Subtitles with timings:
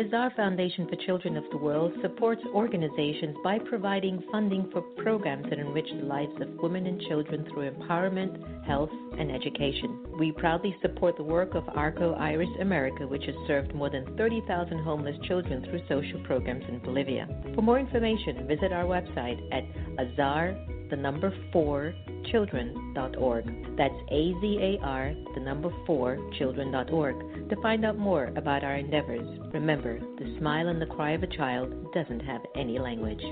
[0.00, 5.44] The Azar Foundation for Children of the World supports organizations by providing funding for programs
[5.50, 10.06] that enrich the lives of women and children through empowerment, health, and education.
[10.18, 14.78] We proudly support the work of Arco Iris America, which has served more than 30,000
[14.78, 17.28] homeless children through social programs in Bolivia.
[17.54, 19.64] For more information, visit our website at
[19.98, 20.56] azar
[20.90, 21.94] the number 4
[22.30, 23.76] children.org.
[23.76, 28.76] That's A Z A R, the number 4 children.org to find out more about our
[28.76, 29.26] endeavors.
[29.52, 33.22] Remember, the smile and the cry of a child doesn't have any language.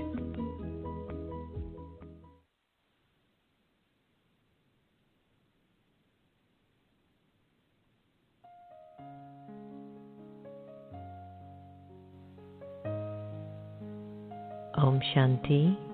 [14.75, 15.88] Om Shanti.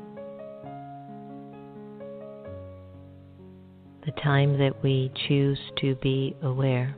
[4.05, 6.95] The time that we choose to be aware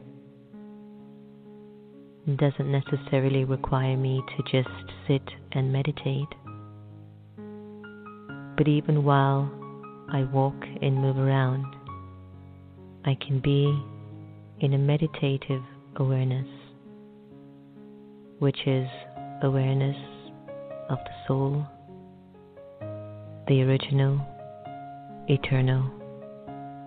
[2.36, 4.76] doesn't necessarily require me to just
[5.08, 5.22] sit
[5.54, 6.28] and meditate.
[8.58, 9.50] But even while
[10.12, 11.66] I walk and move around,
[13.06, 13.82] I can be
[14.60, 15.62] in a meditative
[15.96, 16.48] awareness,
[18.40, 18.90] which is
[19.44, 19.96] awareness
[20.90, 21.66] of the soul,
[23.48, 24.20] the original,
[25.30, 25.97] eternal,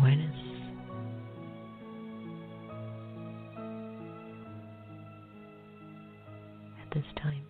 [0.00, 0.34] awareness.
[6.82, 7.42] At this time.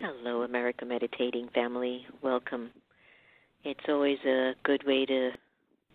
[0.00, 2.06] Hello, America Meditating family.
[2.22, 2.70] Welcome.
[3.62, 5.30] It's always a good way to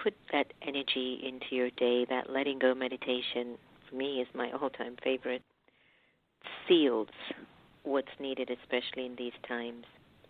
[0.01, 2.05] put that energy into your day.
[2.09, 3.57] That letting go meditation,
[3.87, 5.43] for me, is my all time favorite.
[6.69, 7.09] Seals
[7.83, 9.83] what's needed, especially in these times.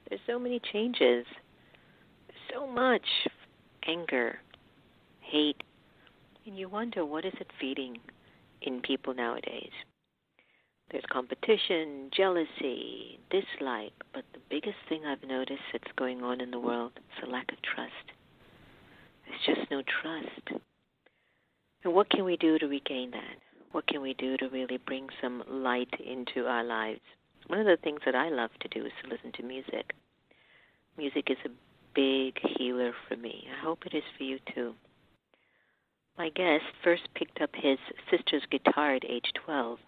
[0.08, 1.26] There's so many changes,
[2.52, 3.06] so much
[3.86, 4.40] anger,
[5.20, 5.62] hate,
[6.46, 7.98] and you wonder what is it feeding
[8.62, 9.72] in people nowadays.
[10.92, 16.60] There's competition, jealousy, dislike, but the biggest thing I've noticed that's going on in the
[16.60, 17.92] world is a lack of trust.
[19.28, 20.64] There's just no trust.
[21.84, 23.49] And what can we do to regain that?
[23.72, 27.02] What can we do to really bring some light into our lives?
[27.48, 29.94] One of the things that I love to do is to listen to music.
[30.98, 31.50] Music is a
[31.94, 33.48] big healer for me.
[33.56, 34.74] I hope it is for you too.
[36.18, 37.78] My guest first picked up his
[38.10, 39.80] sister's guitar at age 12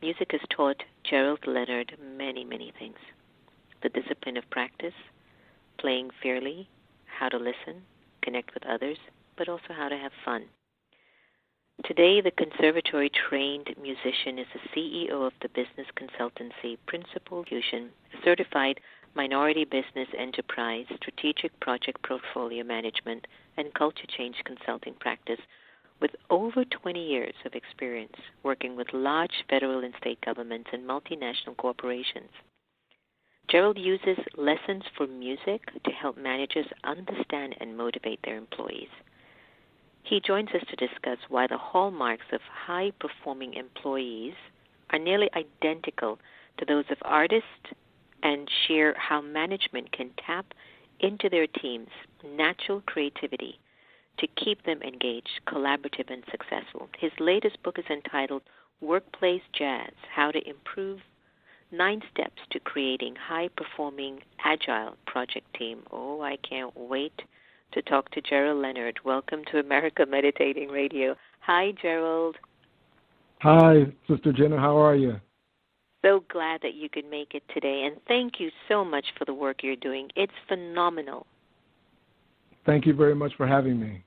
[0.00, 2.98] Music has taught Gerald Leonard many, many things
[3.82, 4.94] the discipline of practice,
[5.78, 6.68] playing fairly,
[7.06, 7.82] how to listen,
[8.22, 8.98] connect with others,
[9.36, 10.44] but also how to have fun.
[11.84, 17.90] Today, the conservatory trained musician is the CEO of the business consultancy Principles of Execution,
[18.12, 18.80] a certified
[19.14, 25.38] minority business enterprise, strategic project portfolio management, and culture change consulting practice
[26.00, 31.56] with over 20 years of experience working with large federal and state governments and multinational
[31.56, 32.30] corporations.
[33.48, 38.90] Gerald uses lessons for music to help managers understand and motivate their employees.
[40.08, 44.32] He joins us to discuss why the hallmarks of high performing employees
[44.88, 46.18] are nearly identical
[46.56, 47.74] to those of artists
[48.22, 50.46] and share how management can tap
[51.00, 51.90] into their team's
[52.24, 53.60] natural creativity
[54.18, 56.88] to keep them engaged, collaborative, and successful.
[56.98, 58.42] His latest book is entitled
[58.80, 61.00] Workplace Jazz How to Improve
[61.70, 65.82] Nine Steps to Creating High Performing Agile Project Team.
[65.92, 67.20] Oh, I can't wait
[67.72, 68.98] to talk to Gerald Leonard.
[69.04, 71.16] Welcome to America Meditating Radio.
[71.40, 72.36] Hi, Gerald.
[73.40, 74.58] Hi, Sister Jenna.
[74.58, 75.20] How are you?
[76.02, 79.34] So glad that you could make it today, and thank you so much for the
[79.34, 80.08] work you're doing.
[80.16, 81.26] It's phenomenal.
[82.64, 84.04] Thank you very much for having me.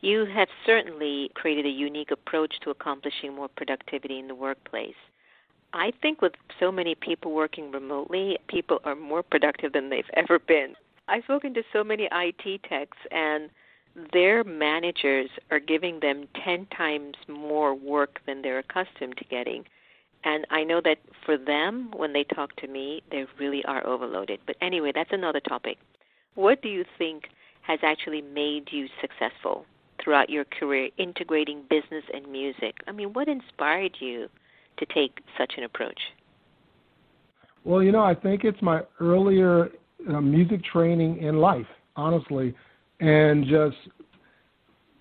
[0.00, 4.94] You have certainly created a unique approach to accomplishing more productivity in the workplace.
[5.72, 10.38] I think with so many people working remotely, people are more productive than they've ever
[10.38, 10.74] been.
[11.08, 13.50] I've spoken to so many IT techs, and
[14.12, 19.64] their managers are giving them 10 times more work than they're accustomed to getting.
[20.24, 24.40] And I know that for them, when they talk to me, they really are overloaded.
[24.46, 25.78] But anyway, that's another topic.
[26.34, 27.28] What do you think
[27.62, 29.64] has actually made you successful
[30.02, 32.76] throughout your career integrating business and music?
[32.86, 34.28] I mean, what inspired you
[34.78, 36.00] to take such an approach?
[37.64, 39.70] Well, you know, I think it's my earlier
[40.08, 42.54] uh, music training in life, honestly,
[43.00, 43.76] and just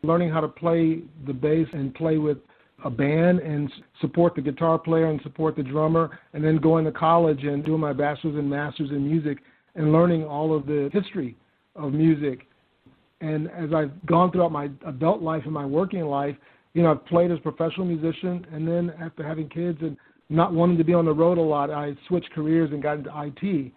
[0.04, 2.38] learning how to play the bass and play with
[2.84, 3.72] a band and
[4.02, 7.80] support the guitar player and support the drummer, and then going to college and doing
[7.80, 9.40] my bachelor's and master's in music
[9.76, 11.36] and learning all of the history
[11.76, 12.48] of music
[13.22, 16.36] and as I've gone throughout my adult life and my working life,
[16.74, 19.98] you know, I've played as a professional musician, and then after having kids and
[20.30, 23.12] not wanting to be on the road a lot, I switched careers and got into
[23.16, 23.72] IT.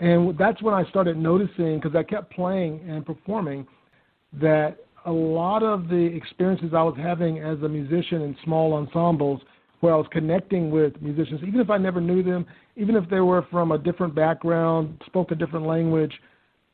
[0.00, 3.66] And that's when I started noticing, because I kept playing and performing,
[4.40, 9.40] that a lot of the experiences I was having as a musician in small ensembles,
[9.80, 13.20] where I was connecting with musicians, even if I never knew them, even if they
[13.20, 16.12] were from a different background, spoke a different language,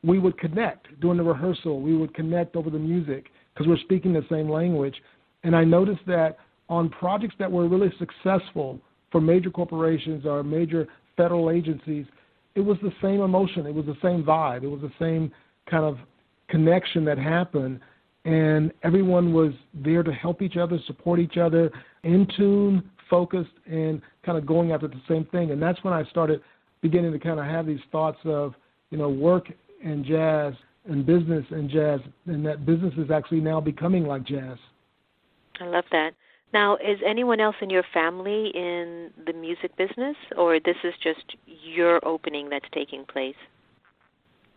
[0.03, 1.81] we would connect during the rehearsal.
[1.81, 4.95] We would connect over the music because we're speaking the same language.
[5.43, 6.37] And I noticed that
[6.69, 8.79] on projects that were really successful
[9.11, 10.87] for major corporations or major
[11.17, 12.05] federal agencies,
[12.55, 15.31] it was the same emotion, it was the same vibe, it was the same
[15.69, 15.97] kind of
[16.49, 17.79] connection that happened.
[18.23, 21.71] And everyone was there to help each other, support each other,
[22.03, 25.51] in tune, focused, and kind of going after the same thing.
[25.51, 26.41] And that's when I started
[26.81, 28.53] beginning to kind of have these thoughts of,
[28.91, 29.47] you know, work
[29.83, 30.53] and jazz
[30.85, 34.57] and business and jazz, and that business is actually now becoming like jazz.
[35.59, 36.11] I love that.
[36.53, 41.37] Now, is anyone else in your family in the music business, or this is just
[41.45, 43.35] your opening that's taking place?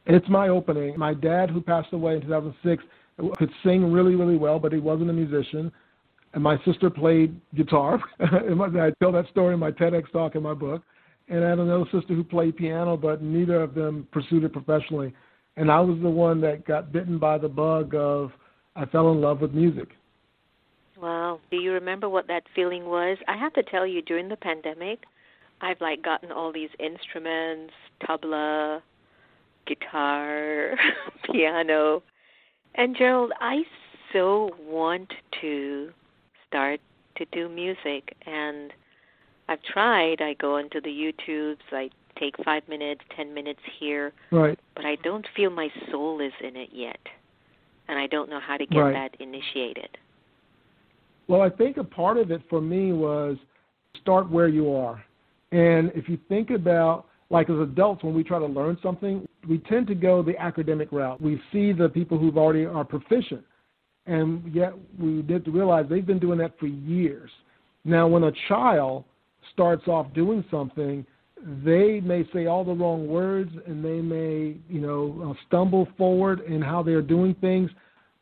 [0.06, 0.98] It's my opening.
[0.98, 2.84] My dad, who passed away in 2006,
[3.36, 5.70] could sing really, really well, but he wasn't a musician.
[6.34, 8.02] And my sister played guitar.
[8.20, 10.82] I tell that story in my TEDx talk in my book.
[11.28, 15.14] And I had another sister who played piano, but neither of them pursued it professionally.
[15.56, 18.32] And I was the one that got bitten by the bug of
[18.76, 19.90] I fell in love with music.
[21.00, 21.40] Wow.
[21.50, 23.18] Do you remember what that feeling was?
[23.26, 25.00] I have to tell you, during the pandemic,
[25.60, 27.72] I've like gotten all these instruments,
[28.02, 28.80] tabla,
[29.66, 30.74] guitar,
[31.32, 32.02] piano.
[32.74, 33.62] And Gerald, I
[34.12, 35.90] so want to
[36.46, 36.80] start
[37.16, 38.72] to do music and
[39.48, 40.20] I've tried.
[40.20, 44.12] I go into the YouTubes, I take five minutes, ten minutes here.
[44.30, 44.58] Right.
[44.74, 47.00] But I don't feel my soul is in it yet.
[47.88, 48.92] And I don't know how to get right.
[48.92, 49.98] that initiated.
[51.26, 53.36] Well, I think a part of it for me was
[54.00, 55.02] start where you are.
[55.52, 59.58] And if you think about, like as adults, when we try to learn something, we
[59.58, 61.20] tend to go the academic route.
[61.20, 63.44] We see the people who've already are proficient,
[64.06, 67.30] and yet we need to realize they've been doing that for years.
[67.84, 69.04] Now, when a child
[69.52, 71.06] starts off doing something,
[71.64, 76.40] they may say all the wrong words and they may, you know, uh, stumble forward
[76.40, 77.70] in how they're doing things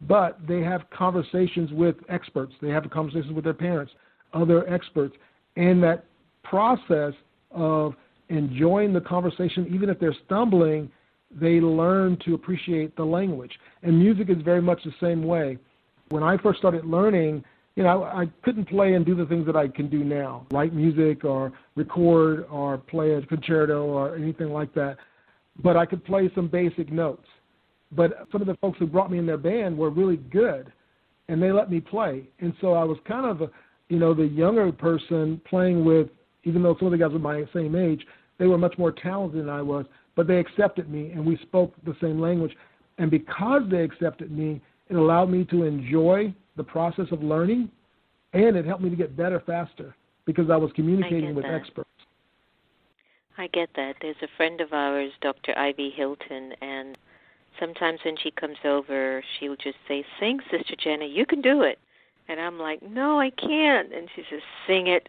[0.08, 2.52] but they have conversations with experts.
[2.60, 3.92] They have conversations with their parents,
[4.32, 5.14] other experts,
[5.56, 6.04] and that
[6.42, 7.14] process
[7.50, 7.94] of
[8.28, 10.90] enjoying the conversation, even if they're stumbling,
[11.30, 13.52] they learn to appreciate the language.
[13.82, 15.58] And music is very much the same way.
[16.08, 17.44] When I first started learning,
[17.76, 20.46] you know, I, I couldn't play and do the things that I can do now,
[20.50, 24.98] write music or record or play a concerto or anything like that.
[25.62, 27.26] But I could play some basic notes.
[27.94, 30.72] But some of the folks who brought me in their band were really good,
[31.28, 32.24] and they let me play.
[32.40, 33.50] And so I was kind of, a,
[33.88, 36.08] you know, the younger person playing with,
[36.44, 38.04] even though some of the guys were my same age,
[38.38, 39.86] they were much more talented than I was.
[40.16, 42.56] But they accepted me, and we spoke the same language.
[42.98, 47.70] And because they accepted me, it allowed me to enjoy the process of learning,
[48.32, 49.94] and it helped me to get better faster
[50.24, 51.54] because I was communicating with that.
[51.54, 51.88] experts.
[53.38, 53.94] I get that.
[54.00, 55.56] There's a friend of ours, Dr.
[55.58, 56.98] Ivy Hilton, and
[57.58, 61.78] sometimes when she comes over, she'll just say, "Sing, Sister Jenna, you can do it."
[62.28, 65.08] And I'm like, "No, I can't." And she says, "Sing it."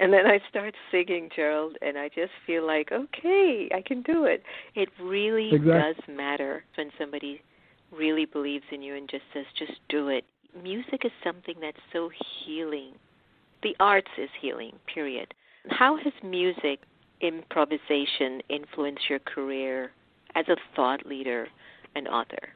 [0.00, 4.24] And then I start singing, Gerald, and I just feel like, "Okay, I can do
[4.24, 4.42] it."
[4.74, 5.72] It really exactly.
[5.72, 7.42] does matter when somebody
[7.90, 10.24] really believes in you and just says, "Just do it."
[10.62, 12.94] Music is something that's so healing.
[13.62, 15.34] The arts is healing, period.
[15.70, 16.80] How has music
[17.20, 19.92] improvisation influenced your career
[20.34, 21.48] as a thought leader
[21.94, 22.54] an author?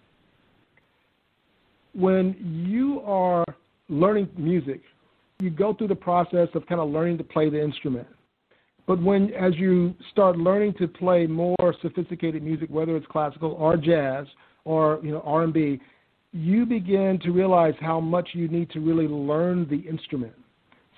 [1.95, 3.45] When you are
[3.89, 4.81] learning music,
[5.41, 8.07] you go through the process of kind of learning to play the instrument.
[8.87, 13.77] But when, as you start learning to play more sophisticated music, whether it's classical or
[13.77, 14.27] jazz
[14.65, 15.81] or you know R&B,
[16.33, 20.33] you begin to realize how much you need to really learn the instrument.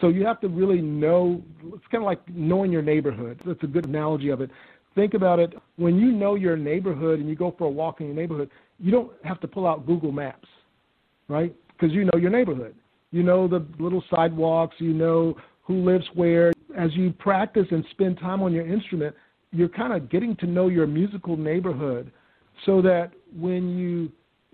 [0.01, 1.43] So you have to really know.
[1.67, 3.41] It's kind of like knowing your neighborhood.
[3.45, 4.51] That's a good analogy of it
[4.95, 8.07] think about it when you know your neighborhood and you go for a walk in
[8.07, 10.49] your neighborhood, you don't have to pull out Google Maps,
[11.29, 11.55] right?
[11.69, 12.75] Because you know your neighborhood.
[13.11, 16.53] You know the little sidewalks, you know who lives where.
[16.77, 19.15] As you practice and spend time on your instrument,
[19.53, 22.11] you're kind of getting to know your musical neighborhood
[22.67, 24.11] so that when you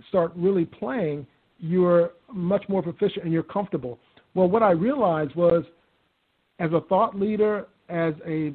[0.09, 1.26] start really playing,
[1.59, 3.99] you're much more proficient and you're comfortable.
[4.35, 5.64] Well, what I realized was
[6.59, 8.52] as a thought leader, as a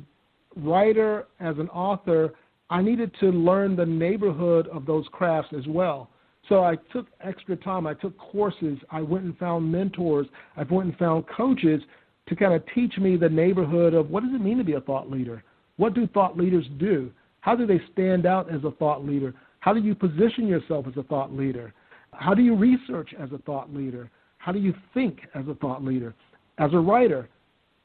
[0.56, 2.34] writer, as an author,
[2.70, 6.10] I needed to learn the neighborhood of those crafts as well.
[6.50, 7.88] So I took extra time.
[7.88, 8.78] I took courses.
[8.92, 10.28] I went and found mentors.
[10.56, 11.82] I went and found coaches
[12.28, 14.82] to kind of teach me the neighborhood of what does it mean to be a
[14.82, 15.44] thought leader?
[15.78, 17.12] What do thought leaders do?
[17.42, 19.34] How do they stand out as a thought leader?
[19.60, 21.74] How do you position yourself as a thought leader?
[22.12, 24.10] How do you research as a thought leader?
[24.38, 26.16] How do you think as a thought leader?
[26.58, 27.30] As a writer,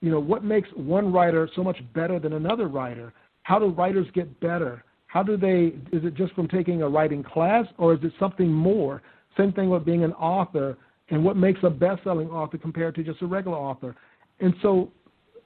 [0.00, 3.12] you know, what makes one writer so much better than another writer?
[3.42, 4.84] How do writers get better?
[5.06, 8.50] How do they, is it just from taking a writing class or is it something
[8.50, 9.02] more?
[9.36, 10.78] Same thing with being an author
[11.10, 13.96] and what makes a best selling author compared to just a regular author.
[14.38, 14.90] And so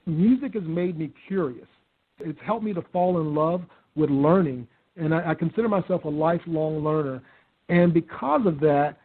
[0.05, 1.67] music has made me curious.
[2.19, 3.63] It's helped me to fall in love
[3.95, 4.67] with learning.
[4.95, 7.21] And I, I consider myself a lifelong learner.
[7.67, 8.97] And because of that,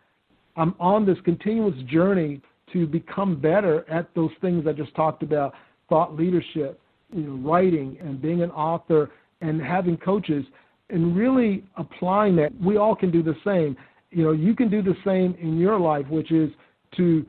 [0.56, 2.40] I'm on this continuous journey
[2.72, 5.54] to become better at those things I just talked about
[5.88, 6.80] thought leadership,
[7.12, 9.10] you know, writing, and being an author,
[9.40, 10.44] and having coaches,
[10.90, 12.52] and really applying that.
[12.60, 13.76] We all can do the same.
[14.10, 16.50] You know, you can do the same in your life, which is
[16.96, 17.24] to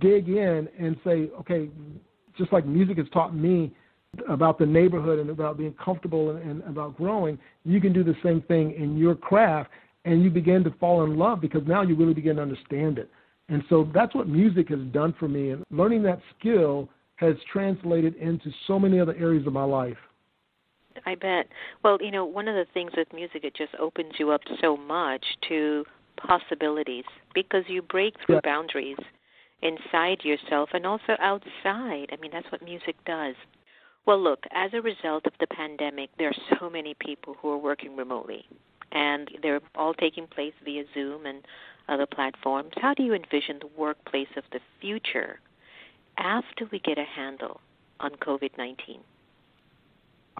[0.00, 1.68] dig in and say, okay,
[2.36, 3.72] just like music has taught me
[4.28, 8.16] about the neighborhood and about being comfortable and, and about growing, you can do the
[8.22, 9.70] same thing in your craft
[10.04, 13.10] and you begin to fall in love because now you really begin to understand it.
[13.48, 15.50] And so that's what music has done for me.
[15.50, 19.96] And learning that skill has translated into so many other areas of my life.
[21.06, 21.48] I bet.
[21.82, 24.76] Well, you know, one of the things with music, it just opens you up so
[24.76, 25.84] much to
[26.16, 28.40] possibilities because you break through yeah.
[28.44, 28.96] boundaries
[29.62, 32.08] inside yourself and also outside.
[32.12, 33.34] I mean, that's what music does.
[34.06, 37.58] Well, look, as a result of the pandemic, there are so many people who are
[37.58, 38.44] working remotely,
[38.92, 41.42] and they're all taking place via Zoom and
[41.88, 42.70] other platforms.
[42.76, 45.40] How do you envision the workplace of the future
[46.18, 47.60] after we get a handle
[48.00, 49.00] on COVID 19?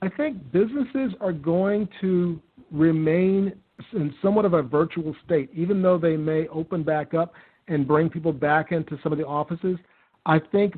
[0.01, 3.53] I think businesses are going to remain
[3.93, 7.33] in somewhat of a virtual state, even though they may open back up
[7.69, 9.77] and bring people back into some of the offices.
[10.27, 10.75] I think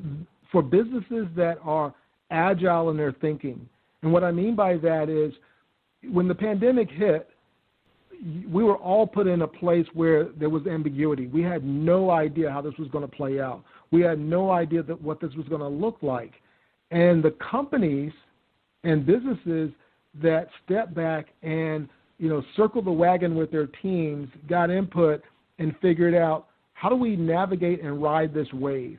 [0.52, 1.94] for businesses that are
[2.30, 3.68] agile in their thinking,
[4.02, 5.32] and what I mean by that is
[6.10, 7.29] when the pandemic hit,
[8.50, 11.26] we were all put in a place where there was ambiguity.
[11.26, 13.62] We had no idea how this was going to play out.
[13.90, 16.32] We had no idea that what this was going to look like.
[16.90, 18.12] And the companies
[18.84, 19.70] and businesses
[20.22, 25.22] that stepped back and you know circled the wagon with their teams, got input,
[25.58, 28.98] and figured out how do we navigate and ride this wave,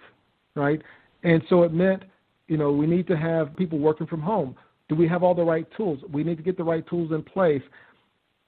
[0.56, 0.82] right?
[1.24, 2.04] And so it meant
[2.48, 4.56] you know we need to have people working from home.
[4.90, 6.00] Do we have all the right tools?
[6.12, 7.62] We need to get the right tools in place.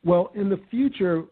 [0.04, 1.24] Well, in the future,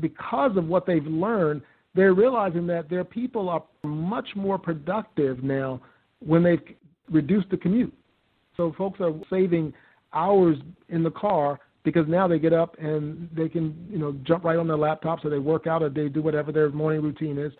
[0.00, 1.62] because of what they've learned,
[1.94, 5.80] they're realizing that their people are much more productive now
[6.20, 6.62] when they've
[7.10, 7.92] reduced the commute.
[8.56, 9.72] So folks are saving
[10.12, 10.56] hours
[10.88, 14.56] in the car because now they get up and they can, you know, jump right
[14.56, 17.52] on their laptops or they work out or they do whatever their morning routine is,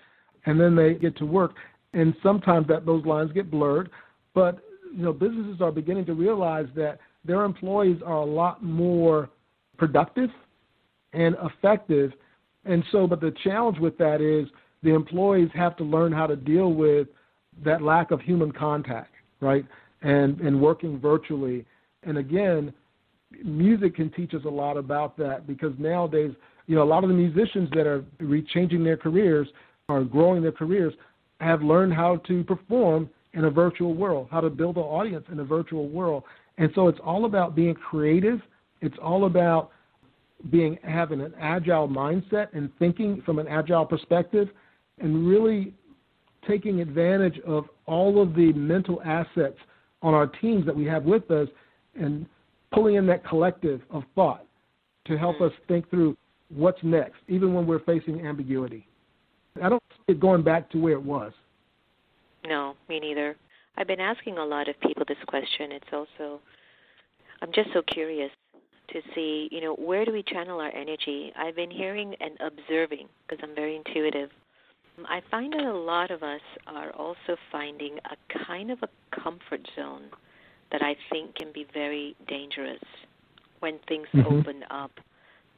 [0.46, 1.56] and then they get to work.
[1.92, 3.90] And sometimes that those lines get blurred,
[4.34, 4.60] but
[4.94, 9.30] you know, businesses are beginning to realize that their employees are a lot more
[9.78, 10.30] productive
[11.12, 12.12] and effective.
[12.64, 14.48] And so, but the challenge with that is
[14.82, 17.08] the employees have to learn how to deal with
[17.64, 19.64] that lack of human contact, right?
[20.02, 21.64] And and working virtually.
[22.04, 22.72] And again,
[23.44, 26.32] music can teach us a lot about that because nowadays,
[26.66, 28.04] you know, a lot of the musicians that are
[28.52, 29.48] changing their careers
[29.88, 30.94] or growing their careers
[31.40, 35.40] have learned how to perform in a virtual world, how to build an audience in
[35.40, 36.22] a virtual world.
[36.58, 38.40] And so it's all about being creative
[38.82, 39.70] it's all about
[40.50, 44.48] being having an agile mindset and thinking from an agile perspective
[44.98, 45.72] and really
[46.46, 49.56] taking advantage of all of the mental assets
[50.02, 51.48] on our teams that we have with us
[51.94, 52.26] and
[52.72, 54.44] pulling in that collective of thought
[55.06, 55.44] to help mm-hmm.
[55.44, 56.16] us think through
[56.48, 58.86] what's next, even when we're facing ambiguity.
[59.62, 61.32] I don't see it going back to where it was.
[62.46, 63.36] No, me neither.
[63.76, 65.70] I've been asking a lot of people this question.
[65.70, 66.40] It's also,
[67.40, 68.30] I'm just so curious
[68.92, 71.32] to see, you know, where do we channel our energy?
[71.36, 74.30] I've been hearing and observing because I'm very intuitive.
[75.08, 78.88] I find that a lot of us are also finding a kind of a
[79.22, 80.10] comfort zone
[80.70, 82.82] that I think can be very dangerous
[83.60, 84.34] when things mm-hmm.
[84.34, 84.90] open up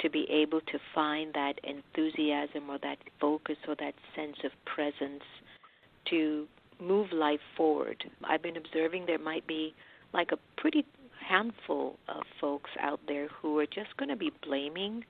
[0.01, 5.23] to be able to find that enthusiasm or that focus or that sense of presence
[6.11, 6.47] to
[6.81, 8.05] move life forward.
[8.25, 9.75] I've been observing there might be
[10.13, 10.85] like a pretty
[11.29, 15.05] handful of folks out there who are just going to be blaming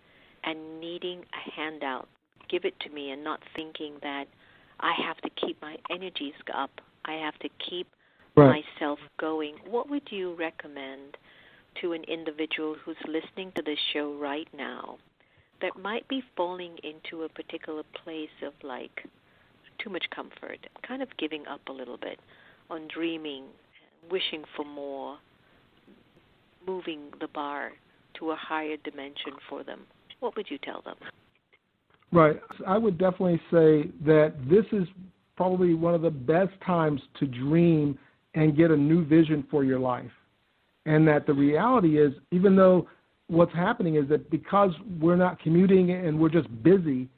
[0.44, 2.08] and needing a handout.
[2.48, 4.24] Give it to me and not thinking that
[4.80, 6.70] I have to keep my energies up.
[7.04, 7.86] I have to keep
[8.36, 8.62] right.
[8.78, 9.56] myself going.
[9.68, 11.16] What would you recommend
[11.80, 14.98] to an individual who's listening to this show right now
[15.60, 19.06] that might be falling into a particular place of like
[19.82, 22.18] too much comfort, kind of giving up a little bit?
[22.70, 23.44] on dreaming,
[24.10, 25.18] wishing for more,
[26.66, 27.72] moving the bar
[28.18, 29.80] to a higher dimension for them,
[30.20, 30.96] what would you tell them?
[32.12, 32.40] Right.
[32.66, 34.86] I would definitely say that this is
[35.36, 37.98] probably one of the best times to dream
[38.34, 40.10] and get a new vision for your life.
[40.86, 42.88] And that the reality is, even though
[43.28, 47.08] what's happening is that because we're not commuting and we're just busy,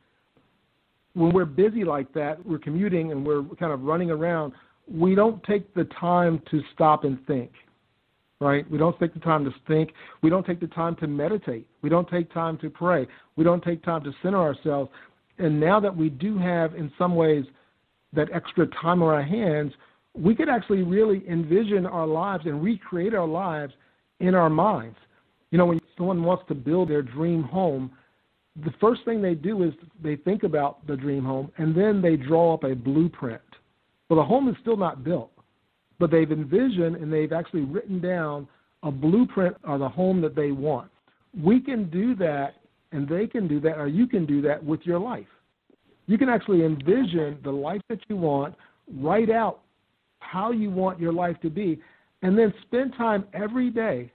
[1.14, 4.52] when we're busy like that, we're commuting and we're kind of running around,
[4.90, 7.50] we don't take the time to stop and think
[8.40, 8.70] right?
[8.70, 9.92] We don't take the time to think.
[10.22, 11.66] We don't take the time to meditate.
[11.82, 13.06] We don't take time to pray.
[13.36, 14.90] We don't take time to center ourselves.
[15.38, 17.44] And now that we do have, in some ways,
[18.12, 19.72] that extra time on our hands,
[20.14, 23.72] we could actually really envision our lives and recreate our lives
[24.20, 24.96] in our minds.
[25.50, 27.90] You know, when someone wants to build their dream home,
[28.64, 32.16] the first thing they do is they think about the dream home and then they
[32.16, 33.42] draw up a blueprint.
[34.08, 35.35] Well, the home is still not built
[35.98, 38.46] but they've envisioned and they've actually written down
[38.82, 40.90] a blueprint of the home that they want.
[41.42, 42.54] We can do that,
[42.92, 45.26] and they can do that, or you can do that with your life.
[46.06, 48.54] You can actually envision the life that you want,
[48.98, 49.60] write out
[50.20, 51.80] how you want your life to be,
[52.22, 54.12] and then spend time every day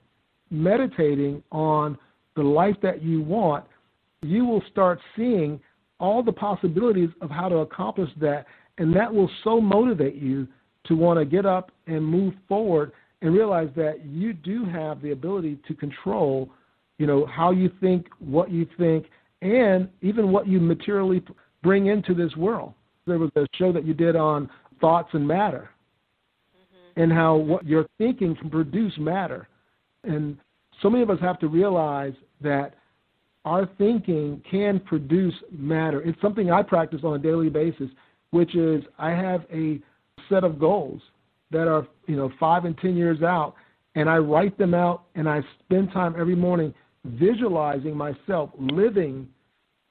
[0.50, 1.98] meditating on
[2.36, 3.66] the life that you want.
[4.22, 5.60] You will start seeing
[6.00, 8.46] all the possibilities of how to accomplish that,
[8.78, 10.48] and that will so motivate you
[10.86, 12.92] to want to get up and move forward
[13.22, 16.50] and realize that you do have the ability to control,
[16.98, 19.06] you know, how you think, what you think,
[19.42, 21.24] and even what you materially
[21.64, 22.74] bring into this world.
[23.06, 25.70] There was a show that you did on thoughts and matter,
[26.56, 27.02] mm-hmm.
[27.02, 29.48] and how what you're thinking can produce matter.
[30.04, 30.38] And
[30.82, 32.76] so many of us have to realize that
[33.46, 36.02] our thinking can produce matter.
[36.02, 37.90] It's something I practice on a daily basis,
[38.32, 39.80] which is I have a
[40.30, 41.02] set of goals
[41.52, 43.56] that are you know five and ten years out,
[43.96, 46.74] and I write them out, and I spend time every morning
[47.06, 49.28] visualizing myself living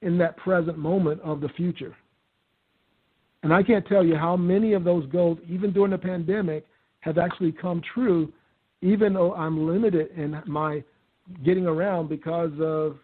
[0.01, 1.95] in that present moment of the future.
[3.43, 6.65] And I can't tell you how many of those goals, even during the pandemic,
[6.99, 8.31] have actually come true,
[8.81, 10.83] even though I'm limited in my
[11.43, 12.97] getting around because of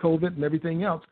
[0.00, 1.02] COVID and everything else.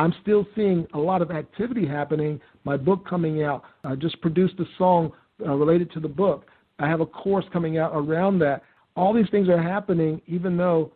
[0.00, 2.40] I'm still seeing a lot of activity happening.
[2.64, 3.64] My book coming out.
[3.84, 5.12] I just produced a song
[5.46, 6.46] uh, related to the book.
[6.78, 8.62] I have a course coming out around that.
[8.96, 10.90] All these things are happening, even though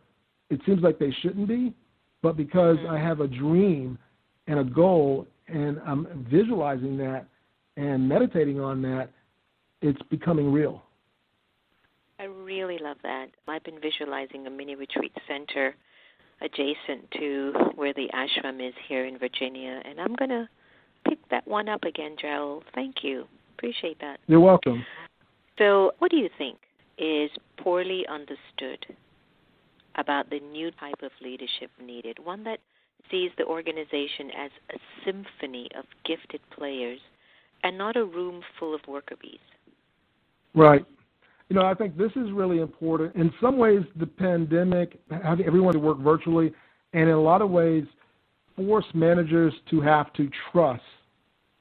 [0.49, 1.75] it seems like they shouldn't be,
[2.23, 3.99] but because I have a dream
[4.47, 7.27] and a goal, and I'm visualizing that
[7.77, 9.09] and meditating on that,
[9.83, 10.81] it's becoming real.
[12.19, 13.27] I really love that.
[13.47, 15.75] I've been visualizing a mini retreat center
[16.41, 20.47] adjacent to where the ashram is here in Virginia, and I'm going to
[21.07, 22.63] pick that one up again, Gerald.
[22.73, 23.25] Thank you.
[23.57, 24.19] Appreciate that.
[24.27, 24.85] You're welcome.
[25.57, 26.57] So, what do you think
[26.97, 28.85] is poorly understood
[29.95, 32.17] about the new type of leadership needed?
[32.23, 32.59] One that
[33.09, 36.99] sees the organization as a symphony of gifted players
[37.63, 39.39] and not a room full of worker bees.
[40.53, 40.85] Right.
[41.49, 43.15] You know, I think this is really important.
[43.15, 46.51] In some ways, the pandemic, having everyone to work virtually,
[46.93, 47.85] and in a lot of ways,
[48.55, 50.81] force managers to have to trust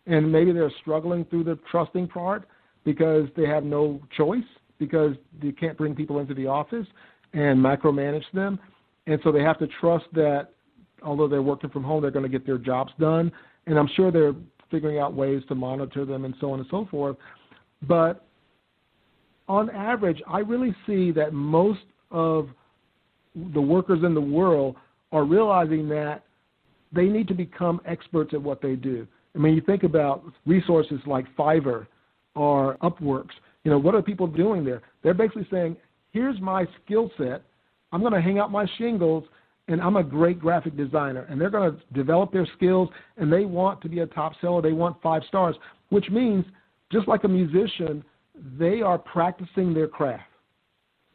[0.07, 2.47] and maybe they're struggling through the trusting part
[2.85, 4.45] because they have no choice
[4.79, 6.87] because they can't bring people into the office
[7.33, 8.59] and micromanage them,
[9.07, 10.51] and so they have to trust that
[11.03, 13.33] although they're working from home, they're going to get their jobs done,
[13.67, 14.35] and I'm sure they're
[14.71, 17.17] figuring out ways to monitor them and so on and so forth.
[17.83, 18.24] But
[19.49, 22.49] on average, I really see that most of
[23.55, 24.77] the workers in the world
[25.13, 26.25] are realizing that
[26.93, 29.07] they need to become experts at what they do.
[29.35, 31.87] I mean, you think about resources like Fiverr
[32.37, 33.33] or Upworks.
[33.65, 34.83] You know, what are people doing there?
[35.03, 35.77] They're basically saying,
[36.13, 37.43] "Here's my skill set.
[37.93, 39.25] I'm going to hang out my shingles,
[39.69, 43.45] and I'm a great graphic designer." And they're going to develop their skills, and they
[43.45, 44.63] want to be a top seller.
[44.63, 45.57] They want five stars,
[45.89, 46.45] which means,
[46.93, 48.05] just like a musician,
[48.59, 50.25] they are practicing their craft.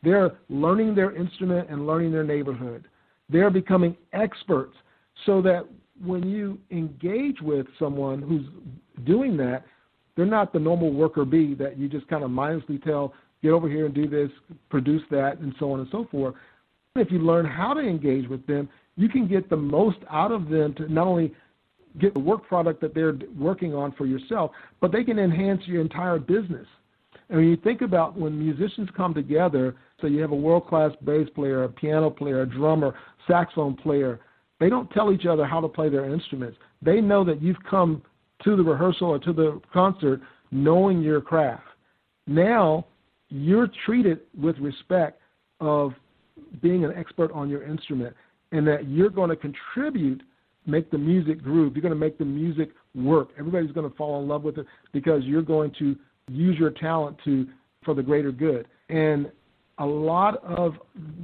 [0.03, 2.88] They're learning their instrument and learning their neighborhood.
[3.29, 4.75] They're becoming experts
[5.25, 5.65] so that
[6.03, 8.45] when you engage with someone who's
[9.05, 9.65] doing that,
[10.15, 13.69] they're not the normal worker bee that you just kind of mindlessly tell, get over
[13.69, 14.29] here and do this,
[14.69, 16.36] produce that, and so on and so forth.
[16.95, 20.49] If you learn how to engage with them, you can get the most out of
[20.49, 21.34] them to not only
[21.99, 24.51] get the work product that they're working on for yourself,
[24.82, 26.67] but they can enhance your entire business.
[27.29, 30.91] And when you think about when musicians come together, so you have a world class
[31.03, 32.95] bass player, a piano player, a drummer,
[33.27, 34.19] saxophone player,
[34.59, 36.57] they don't tell each other how to play their instruments.
[36.81, 38.01] They know that you've come
[38.43, 41.63] to the rehearsal or to the concert knowing your craft.
[42.25, 42.85] now
[43.31, 45.21] you're treated with respect
[45.59, 45.93] of
[46.61, 48.15] being an expert on your instrument
[48.51, 50.23] and that you're going to contribute
[50.65, 54.19] make the music groove you're going to make the music work everybody's going to fall
[54.21, 55.95] in love with it because you're going to
[56.29, 57.47] use your talent to
[57.83, 58.67] for the greater good.
[58.89, 59.31] And
[59.77, 60.75] a lot of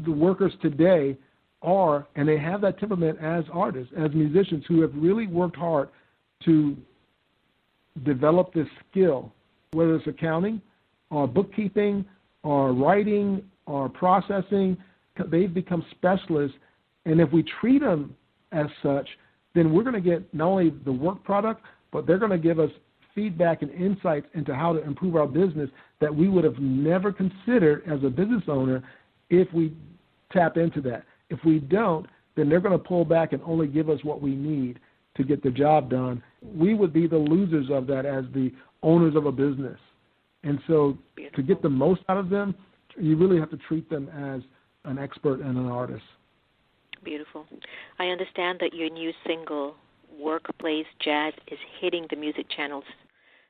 [0.06, 1.18] the workers today
[1.62, 5.90] are and they have that temperament as artists as musicians who have really worked hard
[6.46, 6.78] to
[8.04, 9.34] develop this skill
[9.76, 10.62] whether it's accounting
[11.12, 12.06] or bookkeeping
[12.44, 14.78] or writing or processing.
[15.28, 16.58] They've become specialists,
[17.06, 18.16] and if we treat them
[18.52, 19.08] as such,
[19.54, 22.60] then we're going to get not only the work product, but they're going to give
[22.60, 22.72] us
[23.16, 25.70] feedback and insights into how to improve our business
[26.02, 28.84] that we would have never considered as a business owner
[29.30, 29.74] if we
[30.32, 31.06] tap into that.
[31.30, 34.36] If we don't, then they're going to pull back and only give us what we
[34.36, 34.80] need
[35.16, 36.22] to get the job done.
[36.44, 38.52] We would be the losers of that as the
[38.84, 39.80] owners of a business.
[40.44, 40.98] And so
[41.36, 42.54] to get the most out of them,
[42.98, 44.42] you really have to treat them as
[44.84, 46.04] an expert and an artist.
[47.04, 47.46] Beautiful.
[47.98, 49.76] I understand that your new single,
[50.20, 52.84] Workplace Jazz, is hitting the music channels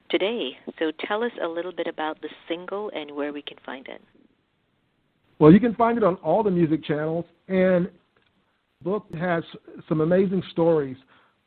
[0.09, 0.51] today.
[0.79, 4.01] So tell us a little bit about the single and where we can find it.
[5.39, 7.89] Well, you can find it on all the music channels, and
[8.79, 9.43] the book has
[9.89, 10.97] some amazing stories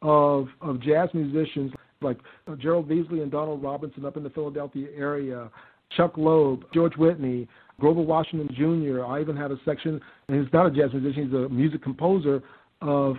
[0.02, 2.18] of of jazz musicians like
[2.60, 5.50] Gerald Veasley and Donald Robinson up in the Philadelphia area,
[5.96, 7.48] Chuck Loeb, George Whitney,
[7.80, 9.04] Grover Washington Jr.
[9.04, 12.42] I even have a section, and he's not a jazz musician, he's a music composer
[12.80, 13.16] of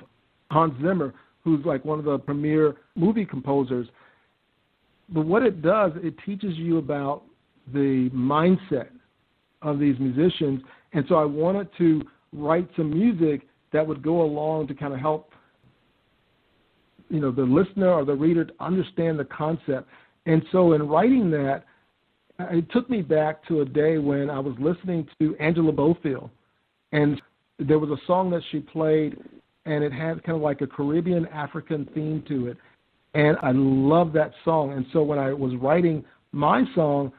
[0.51, 3.87] Hans Zimmer, who's like one of the premier movie composers.
[5.11, 7.23] But what it does, it teaches you about
[7.73, 8.89] the mindset
[9.61, 10.61] of these musicians.
[10.93, 12.01] And so I wanted to
[12.33, 15.31] write some music that would go along to kind of help
[17.09, 19.87] you know the listener or the reader to understand the concept.
[20.25, 21.63] And so in writing that,
[22.39, 26.29] it took me back to a day when I was listening to Angela Bofill,
[26.91, 27.21] and
[27.57, 29.17] there was a song that she played,
[29.65, 32.57] and it had kind of like a Caribbean African theme to it,
[33.13, 34.73] and I love that song.
[34.73, 37.11] And so when I was writing my song,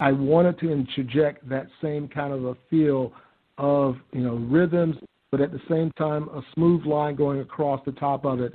[0.00, 3.12] I wanted to interject that same kind of a feel
[3.56, 4.96] of you know rhythms,
[5.30, 8.52] but at the same time a smooth line going across the top of it,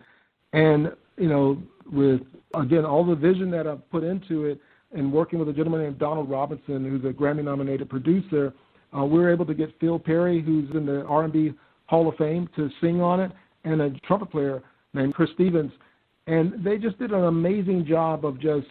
[0.53, 2.21] and you know with
[2.55, 4.59] again all the vision that I've put into it
[4.93, 8.53] and working with a gentleman named Donald Robinson, who's a Grammy-nominated producer,
[8.95, 11.53] uh, we were able to get Phil Perry, who's in the R&B
[11.87, 13.31] Hall of Fame, to sing on it,
[13.63, 14.61] and a trumpet player
[14.93, 15.71] named Chris Stevens,
[16.27, 18.67] and they just did an amazing job of just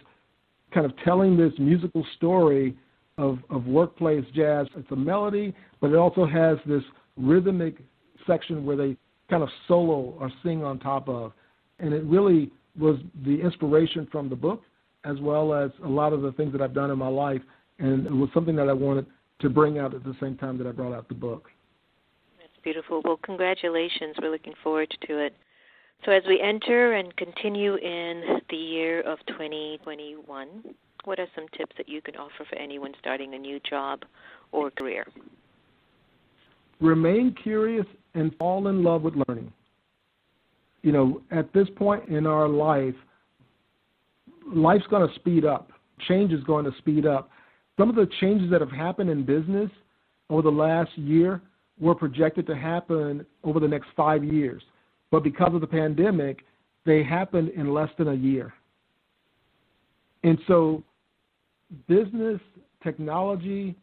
[0.73, 2.75] kind of telling this musical story
[3.17, 4.67] of, of workplace jazz.
[4.75, 6.83] It's a melody, but it also has this
[7.15, 7.77] rhythmic
[8.25, 8.97] section where they
[9.29, 11.31] kind of solo or sing on top of,
[11.79, 14.63] and it really was the inspiration from the book
[15.05, 17.41] as well as a lot of the things that I've done in my life.
[17.79, 19.05] And it was something that I wanted
[19.41, 21.49] to bring out at the same time that I brought out the book.
[22.39, 23.01] That's beautiful.
[23.03, 24.15] Well, congratulations.
[24.21, 25.35] We're looking forward to it.
[26.05, 31.73] So, as we enter and continue in the year of 2021, what are some tips
[31.77, 34.03] that you can offer for anyone starting a new job
[34.51, 35.07] or career?
[36.81, 37.85] Remain curious
[38.15, 39.51] and fall in love with learning.
[40.81, 42.95] You know, at this point in our life,
[44.45, 45.71] life's going to speed up.
[46.09, 47.29] Change is going to speed up.
[47.79, 49.71] Some of the changes that have happened in business
[50.29, 51.41] over the last year
[51.79, 54.61] were projected to happen over the next five years.
[55.13, 56.39] But because of the pandemic,
[56.87, 58.51] they happened in less than a year.
[60.23, 60.81] And so,
[61.87, 62.41] business,
[62.81, 63.75] technology,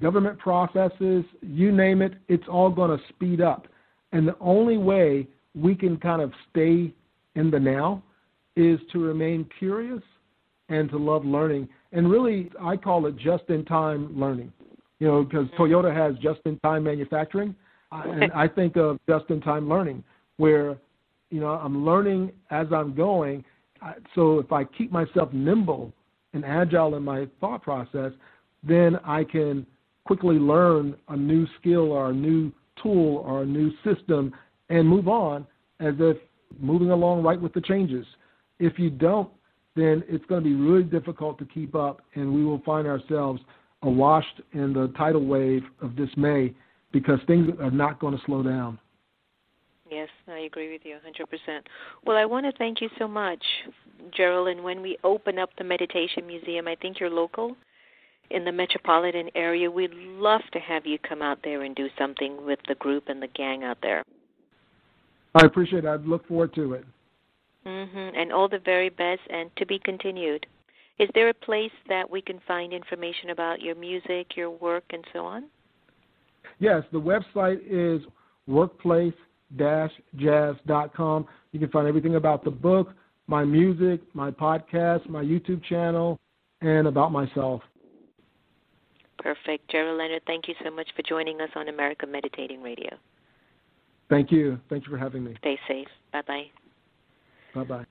[0.00, 3.66] government processes, you name it, it's all going to speed up.
[4.12, 5.26] And the only way
[5.56, 6.94] we can kind of stay
[7.34, 8.04] in the now
[8.54, 10.02] is to remain curious
[10.68, 11.68] and to love learning.
[11.90, 14.52] And really, I call it just in time learning.
[15.00, 17.56] You know, because Toyota has just in time manufacturing.
[17.92, 20.02] And I think of just in time learning,
[20.36, 20.76] where,
[21.30, 23.44] you know, I'm learning as I'm going.
[24.14, 25.92] So if I keep myself nimble
[26.32, 28.12] and agile in my thought process,
[28.62, 29.66] then I can
[30.04, 34.32] quickly learn a new skill or a new tool or a new system
[34.68, 35.46] and move on
[35.80, 36.16] as if
[36.58, 38.06] moving along right with the changes.
[38.58, 39.30] If you don't,
[39.74, 43.40] then it's going to be really difficult to keep up, and we will find ourselves
[43.84, 46.54] awashed in the tidal wave of dismay
[46.98, 48.78] because things are not going to slow down.
[49.90, 51.60] Yes, I agree with you 100%.
[52.06, 53.44] Well, I want to thank you so much,
[54.16, 54.48] Gerald.
[54.48, 57.54] And when we open up the Meditation Museum, I think you're local
[58.30, 59.70] in the metropolitan area.
[59.70, 63.20] We'd love to have you come out there and do something with the group and
[63.20, 64.02] the gang out there.
[65.34, 65.88] I appreciate it.
[65.88, 66.84] I look forward to it.
[67.66, 68.18] Mm-hmm.
[68.18, 70.46] And all the very best and to be continued.
[70.98, 75.04] Is there a place that we can find information about your music, your work, and
[75.12, 75.44] so on?
[76.58, 78.00] Yes, the website is
[78.46, 81.26] workplace-jazz.com.
[81.52, 82.94] You can find everything about the book,
[83.26, 86.18] my music, my podcast, my YouTube channel,
[86.60, 87.62] and about myself.
[89.18, 89.70] Perfect.
[89.70, 92.90] Gerald Leonard, thank you so much for joining us on America Meditating Radio.
[94.08, 94.60] Thank you.
[94.70, 95.34] Thank you for having me.
[95.38, 95.88] Stay safe.
[96.12, 96.44] Bye bye.
[97.54, 97.84] Bye bye.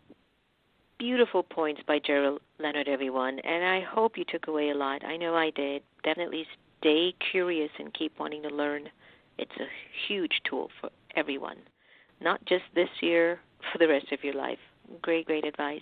[0.98, 5.04] Beautiful points by Gerald Leonard, everyone, and I hope you took away a lot.
[5.04, 5.84] I know I did.
[6.06, 6.48] Definitely
[6.80, 8.90] stay curious and keep wanting to learn.
[9.38, 9.68] It's a
[10.08, 11.58] huge tool for everyone,
[12.22, 13.40] not just this year,
[13.72, 14.60] for the rest of your life.
[15.02, 15.82] Great, great advice.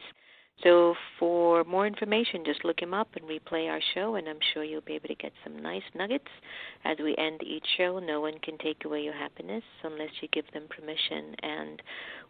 [0.61, 4.63] So, for more information, just look him up and replay our show, and I'm sure
[4.63, 6.29] you'll be able to get some nice nuggets.
[6.85, 10.45] As we end each show, no one can take away your happiness unless you give
[10.53, 11.35] them permission.
[11.41, 11.81] And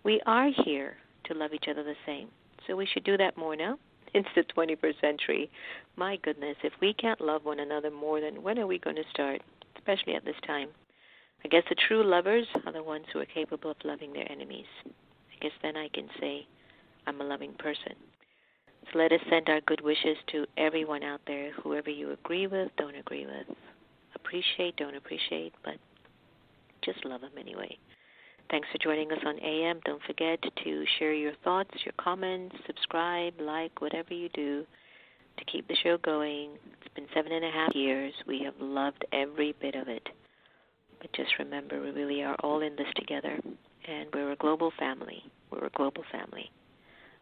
[0.03, 0.95] we are here
[1.25, 2.29] to love each other the same.
[2.65, 3.77] So, we should do that more now.
[4.13, 5.49] It's the 21st century.
[5.95, 9.03] My goodness, if we can't love one another more, then when are we going to
[9.11, 9.41] start,
[9.75, 10.69] especially at this time?
[11.43, 14.67] I guess the true lovers are the ones who are capable of loving their enemies.
[14.85, 16.47] I guess then I can say
[17.05, 17.93] I'm a loving person.
[18.91, 22.69] So let us send our good wishes to everyone out there, whoever you agree with,
[22.77, 23.57] don't agree with,
[24.15, 25.75] appreciate, don't appreciate, but
[26.83, 27.77] just love them anyway.
[28.49, 29.79] Thanks for joining us on AM.
[29.83, 34.65] Don't forget to share your thoughts, your comments, subscribe, like, whatever you do
[35.37, 36.51] to keep the show going.
[36.79, 38.13] It's been seven and a half years.
[38.27, 40.07] We have loved every bit of it.
[41.01, 43.39] But just remember, we really are all in this together,
[43.87, 45.23] and we're a global family.
[45.51, 46.51] We're a global family.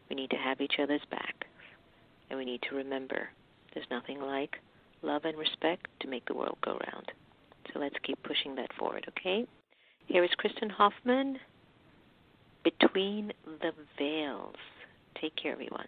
[0.10, 1.46] We need to have each other's back.
[2.30, 3.30] And we need to remember
[3.74, 4.58] there's nothing like
[5.02, 7.12] love and respect to make the world go round.
[7.74, 9.48] So let's keep pushing that forward, okay?
[10.08, 11.40] Here is Kristen Hoffman,
[12.64, 14.56] Between the Veils.
[15.20, 15.88] Take care, everyone.